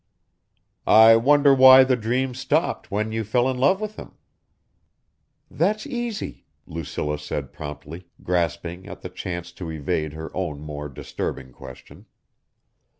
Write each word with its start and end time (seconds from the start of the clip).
"I 0.87 1.15
wonder 1.15 1.53
why 1.53 1.83
the 1.83 1.95
dream 1.95 2.33
stopped 2.33 2.89
when 2.89 3.11
you 3.11 3.23
fell 3.23 3.47
in 3.47 3.59
love 3.59 3.79
with 3.79 3.97
him." 3.97 4.13
"That's 5.47 5.85
easy," 5.85 6.47
Lucilla 6.65 7.19
said 7.19 7.53
promptly, 7.53 8.07
grasping 8.23 8.87
at 8.87 9.01
the 9.01 9.09
chance 9.09 9.51
to 9.51 9.69
evade 9.69 10.13
her 10.13 10.35
own 10.35 10.59
more 10.59 10.89
disturbing 10.89 11.51
question. 11.51 12.07